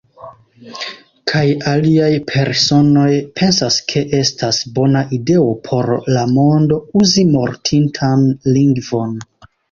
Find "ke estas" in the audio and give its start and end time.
3.93-4.61